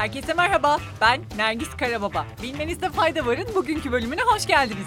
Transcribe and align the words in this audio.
Herkese 0.00 0.34
merhaba, 0.34 0.78
ben 1.00 1.20
Nergis 1.36 1.68
Karababa. 1.76 2.26
Bilmenizde 2.42 2.90
fayda 2.90 3.26
varın 3.26 3.46
bugünkü 3.54 3.92
bölümüne 3.92 4.20
hoş 4.20 4.46
geldiniz. 4.46 4.86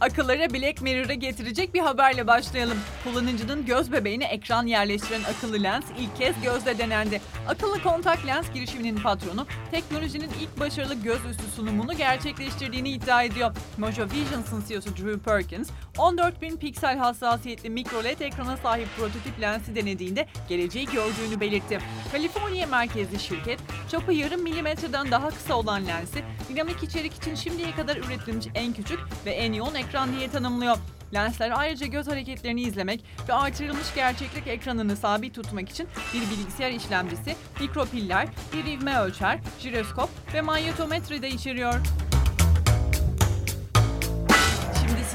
Akıllara 0.00 0.54
Black 0.54 0.82
Mirror'ı 0.82 1.12
getirecek 1.12 1.74
bir 1.74 1.80
haberle 1.80 2.26
başlayalım. 2.26 2.78
Kullanıcının 3.04 3.66
göz 3.66 3.92
bebeğine 3.92 4.24
ekran 4.24 4.66
yerleştiren 4.66 5.22
akıllı 5.22 5.62
lens 5.62 5.84
ilk 5.98 6.16
kez 6.16 6.42
gözle 6.42 6.78
denendi. 6.78 7.20
Akıllı 7.48 7.82
kontak 7.82 8.26
lens 8.26 8.52
girişiminin 8.54 8.96
patronu, 8.96 9.46
teknolojinin 9.70 10.30
ilk 10.40 10.60
başarılı 10.60 10.94
göz 10.94 11.24
üstü 11.30 11.44
sunumunu 11.56 11.96
gerçekleştirdiğini 11.96 12.90
iddia 12.90 13.22
ediyor. 13.22 13.56
Mojo 13.78 14.04
Visions'ın 14.04 14.64
CEO'su 14.68 14.96
Drew 14.96 15.18
Perkins, 15.18 15.70
14.000 15.98 16.56
piksel 16.56 16.98
hassasiyetli 16.98 17.70
mikro 17.70 18.04
LED 18.04 18.20
ekrana 18.20 18.56
sahip 18.56 18.88
prototip 18.96 19.40
lensi 19.40 19.74
denediğinde 19.74 20.26
geleceği 20.48 20.86
gördüğünü 20.86 21.40
belirtti. 21.40 21.78
Kaliforniya 22.12 22.66
merkezli 22.66 23.18
şirket, 23.18 23.60
çapı 23.90 24.12
yarım 24.12 24.42
milimetreden 24.42 25.10
daha 25.10 25.28
kısa 25.28 25.54
olan 25.54 25.86
lensi, 25.86 26.24
dinamik 26.48 26.82
içerik 26.82 27.14
için 27.14 27.34
şimdiye 27.34 27.70
kadar 27.70 27.96
üretilmiş 27.96 28.46
en 28.54 28.72
küçük 28.72 28.98
ve 29.26 29.30
en 29.30 29.52
yoğun 29.52 29.74
ekran 29.74 30.16
diye 30.16 30.30
tanımlıyor. 30.30 30.76
Lensler 31.14 31.52
ayrıca 31.58 31.86
göz 31.86 32.08
hareketlerini 32.08 32.62
izlemek 32.62 33.04
ve 33.28 33.32
artırılmış 33.32 33.94
gerçeklik 33.94 34.46
ekranını 34.46 34.96
sabit 34.96 35.34
tutmak 35.34 35.68
için 35.68 35.88
bir 36.14 36.20
bilgisayar 36.20 36.70
işlemcisi, 36.70 37.36
mikropiller, 37.60 38.28
bir 38.52 38.64
ivme 38.64 38.98
ölçer, 38.98 39.40
jiroskop 39.60 40.10
ve 40.34 40.40
manyetometre 40.40 41.22
de 41.22 41.28
içeriyor. 41.28 41.80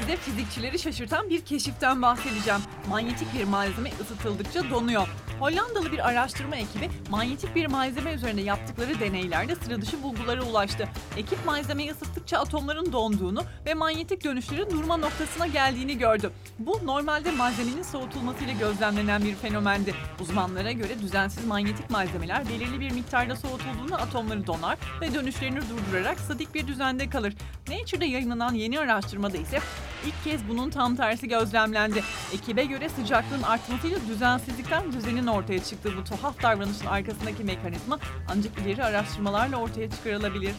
Size 0.04 0.16
fizikçileri 0.16 0.78
şaşırtan 0.78 1.30
bir 1.30 1.40
keşiften 1.40 2.02
bahsedeceğim. 2.02 2.60
Manyetik 2.88 3.34
bir 3.34 3.44
malzeme 3.44 3.90
ısıtıldıkça 4.00 4.70
donuyor. 4.70 5.08
Hollandalı 5.40 5.92
bir 5.92 6.08
araştırma 6.08 6.56
ekibi 6.56 6.90
manyetik 7.10 7.54
bir 7.54 7.66
malzeme 7.66 8.12
üzerinde 8.12 8.40
yaptıkları 8.40 9.00
deneylerde 9.00 9.54
sıra 9.54 9.82
dışı 9.82 10.02
bulgulara 10.02 10.42
ulaştı. 10.42 10.88
Ekip 11.16 11.46
malzemeyi 11.46 11.92
ısıttıkça 11.92 12.38
atomların 12.38 12.92
donduğunu 12.92 13.42
ve 13.66 13.74
manyetik 13.74 14.24
dönüşlerin 14.24 14.70
durma 14.70 14.96
noktasına 14.96 15.46
geldiğini 15.46 15.98
gördü. 15.98 16.32
Bu 16.58 16.80
normalde 16.84 17.30
malzemenin 17.30 17.82
soğutulmasıyla 17.82 18.52
gözlemlenen 18.52 19.24
bir 19.24 19.34
fenomendi. 19.34 19.94
Uzmanlara 20.20 20.72
göre 20.72 21.00
düzensiz 21.02 21.46
manyetik 21.46 21.90
malzemeler 21.90 22.48
belirli 22.48 22.80
bir 22.80 22.90
miktarda 22.90 23.36
soğutulduğunda 23.36 23.96
atomları 23.96 24.46
donar 24.46 24.78
ve 25.00 25.14
dönüşlerini 25.14 25.60
durdurarak 25.60 26.20
statik 26.20 26.54
bir 26.54 26.66
düzende 26.66 27.10
kalır. 27.10 27.34
Nature'da 27.74 28.04
yayınlanan 28.04 28.54
yeni 28.54 28.80
araştırmada 28.80 29.36
ise 29.36 29.58
ilk 30.06 30.24
kez 30.24 30.48
bunun 30.48 30.70
tam 30.70 30.96
tersi 30.96 31.28
gözlemlendi. 31.28 32.02
Ekibe 32.34 32.64
göre 32.64 32.88
sıcaklığın 32.88 33.42
artmasıyla 33.42 33.98
düzensizlikten 34.08 34.92
düzenin 34.92 35.26
ortaya 35.26 35.64
çıktığı 35.64 35.96
bu 35.96 36.04
tuhaf 36.04 36.42
davranışın 36.42 36.86
arkasındaki 36.86 37.44
mekanizma 37.44 37.98
ancak 38.28 38.58
ileri 38.58 38.84
araştırmalarla 38.84 39.56
ortaya 39.56 39.90
çıkarılabilir. 39.90 40.54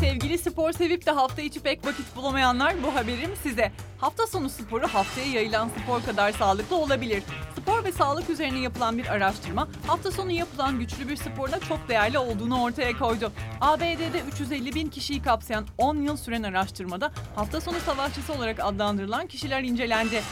Sevgili 0.00 0.38
spor 0.38 0.72
sevip 0.72 1.06
de 1.06 1.10
hafta 1.10 1.42
içi 1.42 1.60
pek 1.60 1.86
vakit 1.86 2.16
bulamayanlar 2.16 2.82
bu 2.82 2.94
haberim 2.94 3.30
size. 3.42 3.72
Hafta 4.02 4.26
sonu 4.26 4.48
sporu 4.48 4.88
haftaya 4.88 5.26
yayılan 5.26 5.68
spor 5.68 6.02
kadar 6.02 6.32
sağlıklı 6.32 6.76
olabilir. 6.76 7.22
Spor 7.56 7.84
ve 7.84 7.92
sağlık 7.92 8.30
üzerine 8.30 8.58
yapılan 8.58 8.98
bir 8.98 9.06
araştırma 9.06 9.68
hafta 9.86 10.10
sonu 10.10 10.30
yapılan 10.30 10.78
güçlü 10.78 11.08
bir 11.08 11.16
sporda 11.16 11.60
çok 11.60 11.88
değerli 11.88 12.18
olduğunu 12.18 12.62
ortaya 12.62 12.98
koydu. 12.98 13.32
ABD'de 13.60 14.20
350 14.32 14.74
bin 14.74 14.88
kişiyi 14.88 15.22
kapsayan 15.22 15.66
10 15.78 15.96
yıl 15.96 16.16
süren 16.16 16.42
araştırmada 16.42 17.12
hafta 17.34 17.60
sonu 17.60 17.80
savaşçısı 17.86 18.32
olarak 18.32 18.60
adlandırılan 18.60 19.26
kişiler 19.26 19.62
incelendi. 19.62 20.22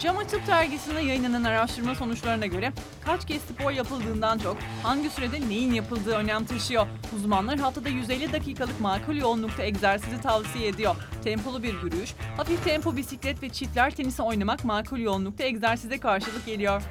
Cam 0.00 0.18
Açık 0.18 0.46
dergisinde 0.46 1.00
yayınlanan 1.00 1.44
araştırma 1.44 1.94
sonuçlarına 1.94 2.46
göre 2.46 2.72
kaç 3.04 3.26
kez 3.26 3.42
spor 3.42 3.70
yapıldığından 3.70 4.38
çok 4.38 4.56
hangi 4.82 5.10
sürede 5.10 5.48
neyin 5.48 5.72
yapıldığı 5.72 6.14
önem 6.14 6.44
taşıyor. 6.44 6.86
Uzmanlar 7.16 7.58
haftada 7.58 7.88
150 7.88 8.32
dakikalık 8.32 8.80
makul 8.80 9.16
yoğunlukta 9.16 9.62
egzersizi 9.62 10.20
tavsiye 10.20 10.68
ediyor. 10.68 10.96
Tempolu 11.24 11.62
bir 11.62 11.82
yürüyüş, 11.82 12.14
hafif 12.36 12.64
tempo 12.64 12.96
bisiklet 12.96 13.42
ve 13.42 13.48
çiftler 13.48 13.90
tenisi 13.90 14.22
oynamak 14.22 14.64
makul 14.64 14.98
yoğunlukta 14.98 15.44
egzersize 15.44 15.98
karşılık 15.98 16.46
geliyor. 16.46 16.82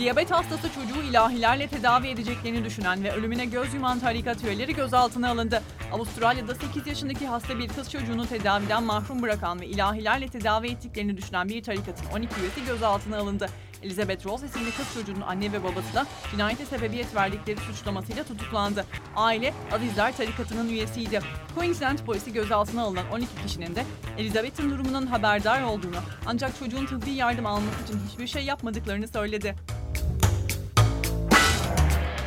Diyabet 0.00 0.30
hastası 0.30 0.68
çocuğu 0.74 1.02
ilahilerle 1.02 1.68
tedavi 1.68 2.08
edeceklerini 2.08 2.64
düşünen 2.64 3.04
ve 3.04 3.12
ölümüne 3.12 3.44
göz 3.44 3.74
yuman 3.74 4.00
tarikat 4.00 4.44
üyeleri 4.44 4.74
gözaltına 4.74 5.30
alındı. 5.30 5.62
Avustralya'da 5.92 6.54
8 6.54 6.86
yaşındaki 6.86 7.26
hasta 7.26 7.58
bir 7.58 7.68
kız 7.68 7.90
çocuğunu 7.90 8.26
tedaviden 8.26 8.82
mahrum 8.82 9.22
bırakan 9.22 9.60
ve 9.60 9.66
ilahilerle 9.66 10.28
tedavi 10.28 10.68
ettiklerini 10.68 11.16
düşünen 11.16 11.48
bir 11.48 11.62
tarikatın 11.62 12.06
12 12.16 12.40
üyesi 12.40 12.64
gözaltına 12.64 13.18
alındı. 13.18 13.46
Elizabeth 13.82 14.26
Rose 14.26 14.46
isimli 14.46 14.70
kız 14.70 14.94
çocuğunun 14.94 15.20
anne 15.20 15.52
ve 15.52 15.64
babası 15.64 15.94
da 15.94 16.06
cinayete 16.30 16.66
sebebiyet 16.66 17.14
verdikleri 17.14 17.60
suçlamasıyla 17.60 18.24
tutuklandı. 18.24 18.84
Aile 19.16 19.54
Azizler 19.72 20.16
tarikatının 20.16 20.68
üyesiydi. 20.68 21.20
Queensland 21.54 21.98
polisi 21.98 22.32
gözaltına 22.32 22.82
alınan 22.82 23.10
12 23.12 23.28
kişinin 23.46 23.74
de 23.74 23.84
Elizabeth'in 24.18 24.70
durumunun 24.70 25.06
haberdar 25.06 25.62
olduğunu 25.62 25.96
ancak 26.26 26.58
çocuğun 26.58 26.86
tıbbi 26.86 27.10
yardım 27.10 27.46
alması 27.46 27.82
için 27.84 28.00
hiçbir 28.08 28.26
şey 28.26 28.44
yapmadıklarını 28.44 29.08
söyledi. 29.08 29.56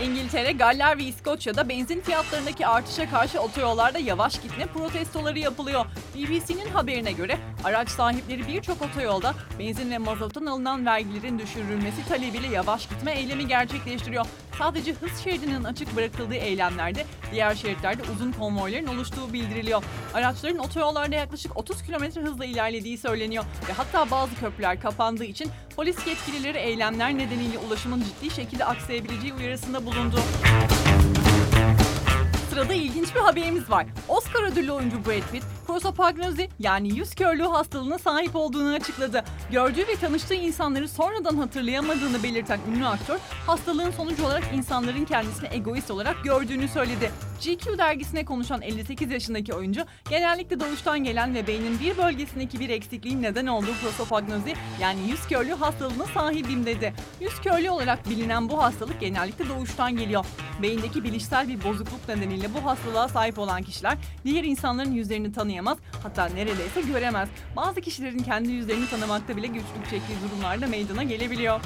İngiltere, 0.04 0.52
Galler 0.52 0.98
ve 0.98 1.04
İskoçya'da 1.04 1.70
benzin 1.70 2.02
fiyatlarındaki 2.02 2.68
artışa 2.68 3.10
karşı 3.10 3.42
otoyollarda 3.42 4.00
yavaş 4.00 4.42
gitme 4.42 4.66
protestoları 4.66 5.40
yapılıyor. 5.40 5.86
BBC'nin 6.16 6.70
haberine 6.74 7.12
göre 7.12 7.38
araç 7.64 7.90
sahipleri 7.90 8.48
birçok 8.48 8.82
otoyolda 8.82 9.34
benzin 9.60 9.92
ve 9.92 9.98
mazottan 9.98 10.46
alınan 10.46 10.86
vergilerin 10.86 11.40
düşürülmesi 11.40 12.08
talebiyle 12.08 12.48
yavaş 12.48 12.90
gitme 12.90 13.12
eylemi 13.12 13.48
gerçekleştiriyor. 13.48 14.26
Sadece 14.58 14.94
hız 14.94 15.24
şeridinin 15.24 15.64
açık 15.64 15.96
bırakıldığı 15.96 16.36
eylemlerde 16.36 17.06
diğer 17.32 17.56
şeritlerde 17.56 18.02
uzun 18.16 18.32
konvoyların 18.32 18.88
oluştuğu 18.88 19.34
bildiriliyor. 19.34 19.84
Araçların 20.14 20.60
otoyollarda 20.60 21.16
yaklaşık 21.16 21.58
30 21.58 21.82
km 21.82 22.20
hızla 22.20 22.46
ilerlediği 22.46 22.98
söyleniyor 22.98 23.44
ve 23.70 23.74
hatta 23.74 24.12
bazı 24.12 24.36
köprüler 24.36 24.82
kapandığı 24.82 25.26
için 25.26 25.52
polis 25.76 26.08
yetkilileri 26.08 26.58
eylemler 26.58 27.18
nedeniyle 27.18 27.58
ulaşımın 27.58 28.04
ciddi 28.04 28.36
şekilde 28.36 28.66
aksayabileceği 28.66 29.34
uyarısında 29.34 29.86
bulundu. 29.86 30.20
Sırada 32.54 32.74
ilginç 32.74 33.16
bir 33.16 33.20
haberimiz 33.20 33.70
var. 33.70 33.86
Oscar 34.08 34.44
ödüllü 34.44 34.72
oyuncu 34.72 35.06
Brad 35.06 35.32
Pitt, 35.32 35.44
prosopagnozi 35.68 36.50
yani 36.60 36.98
yüz 36.98 37.16
körlüğü 37.16 37.44
hastalığına 37.44 38.00
sahip 38.00 38.36
olduğunu 38.36 38.74
açıkladı. 38.74 39.24
Gördüğü 39.52 39.88
ve 39.88 39.96
tanıştığı 39.96 40.34
insanları 40.34 40.88
sonradan 40.88 41.38
hatırlayamadığını 41.38 42.24
belirten 42.24 42.60
ünlü 42.72 42.86
aktör, 42.86 43.20
hastalığın 43.48 43.92
sonucu 43.92 44.26
olarak 44.26 44.44
insanların 44.54 45.06
kendisini 45.06 45.48
egoist 45.52 45.92
olarak 45.92 46.24
gördüğünü 46.24 46.68
söyledi. 46.68 47.12
GQ 47.42 47.78
dergisine 47.78 48.26
konuşan 48.26 48.62
58 48.62 49.12
yaşındaki 49.12 49.54
oyuncu, 49.54 49.82
genellikle 50.10 50.60
doğuştan 50.60 51.04
gelen 51.04 51.36
ve 51.36 51.48
beynin 51.48 51.80
bir 51.80 51.98
bölgesindeki 51.98 52.60
bir 52.60 52.70
eksikliğin 52.70 53.22
neden 53.22 53.48
olduğu 53.48 53.74
prosopagnozi 53.82 54.54
yani 54.82 55.00
yüz 55.10 55.28
körlüğü 55.28 55.54
hastalığına 55.54 56.06
sahibim 56.06 56.66
dedi. 56.66 56.94
Yüz 57.22 57.42
körlüğü 57.42 57.70
olarak 57.70 58.10
bilinen 58.10 58.50
bu 58.50 58.64
hastalık 58.64 59.00
genellikle 59.00 59.50
doğuştan 59.50 59.98
geliyor. 59.98 60.26
Beyindeki 60.62 61.04
bilişsel 61.04 61.48
bir 61.48 61.64
bozukluk 61.64 62.08
nedeniyle 62.08 62.54
bu 62.54 62.66
hastalığa 62.66 63.08
sahip 63.08 63.40
olan 63.40 63.64
kişiler 63.64 63.98
diğer 64.26 64.44
insanların 64.44 64.92
yüzlerini 64.92 65.32
tanıyamaz 65.32 65.78
hatta 66.04 66.26
neredeyse 66.26 66.82
göremez. 66.82 67.30
Bazı 67.56 67.82
kişilerin 67.82 68.20
kendi 68.20 68.52
yüzlerini 68.52 68.90
tanımakta 68.90 69.38
bile 69.38 69.48
güçlük 69.48 69.90
çektiği 69.90 70.18
durumlarda 70.30 70.68
meydana 70.68 71.04
gelebiliyor. 71.04 71.62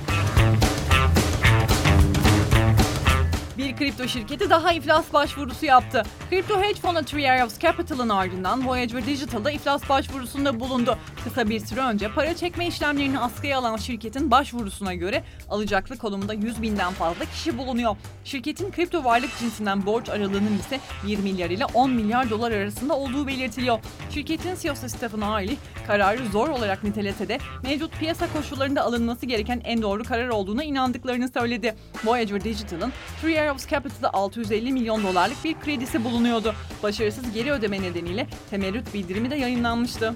Kripto 3.77 4.07
şirketi 4.07 4.49
daha 4.49 4.73
iflas 4.73 5.13
başvurusu 5.13 5.65
yaptı. 5.65 6.03
Kripto 6.29 6.61
hedge 6.61 6.81
fonu 6.81 7.05
Three 7.05 7.31
Arrows 7.31 7.59
Capital'ın 7.59 8.09
ardından 8.09 8.67
Voyager 8.67 9.05
Digital'da 9.05 9.51
iflas 9.51 9.89
başvurusunda 9.89 10.59
bulundu. 10.59 10.97
Kısa 11.23 11.49
bir 11.49 11.59
süre 11.59 11.79
önce 11.79 12.11
para 12.11 12.35
çekme 12.35 12.67
işlemlerini 12.67 13.19
askıya 13.19 13.59
alan 13.59 13.77
şirketin 13.77 14.31
başvurusuna 14.31 14.93
göre 14.93 15.23
alacaklı 15.49 15.97
konumunda 15.97 16.33
100 16.33 16.61
binden 16.61 16.93
fazla 16.93 17.25
kişi 17.25 17.57
bulunuyor. 17.57 17.95
Şirketin 18.25 18.71
kripto 18.71 19.03
varlık 19.03 19.39
cinsinden 19.39 19.85
borç 19.85 20.09
aralığının 20.09 20.59
ise 20.59 20.79
1 21.07 21.17
milyar 21.17 21.49
ile 21.49 21.65
10 21.65 21.89
milyar 21.89 22.29
dolar 22.29 22.51
arasında 22.51 22.95
olduğu 22.95 23.27
belirtiliyor. 23.27 23.79
Şirketin 24.13 24.55
CEO'su 24.55 24.89
Stephen 24.89 25.21
Ailey 25.21 25.57
kararı 25.87 26.25
zor 26.27 26.47
olarak 26.49 26.83
nitelese 26.83 27.27
de 27.27 27.37
mevcut 27.63 27.99
piyasa 27.99 28.33
koşullarında 28.33 28.83
alınması 28.83 29.25
gereken 29.25 29.61
en 29.63 29.81
doğru 29.81 30.03
karar 30.03 30.27
olduğuna 30.27 30.63
inandıklarını 30.63 31.29
söyledi. 31.29 31.75
Voyager 32.05 32.43
Digital'ın 32.43 32.93
Three 33.21 33.37
Arrows 33.67 33.69
Capital'da 33.69 34.13
650 34.13 34.73
milyon 34.73 35.03
dolarlık 35.03 35.43
bir 35.43 35.59
kredisi 35.59 36.03
bulunuyordu. 36.03 36.55
Başarısız 36.83 37.31
geri 37.33 37.51
ödeme 37.51 37.81
nedeniyle 37.81 38.27
temerrüt 38.49 38.93
bildirimi 38.93 39.29
de 39.29 39.35
yayınlanmıştı. 39.35 40.13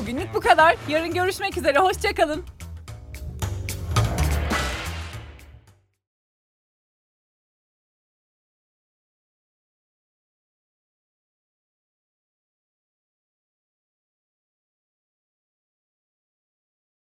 Bugünlük 0.00 0.34
bu 0.34 0.40
kadar. 0.40 0.76
Yarın 0.88 1.14
görüşmek 1.14 1.58
üzere. 1.58 1.78
Hoşçakalın. 1.78 2.44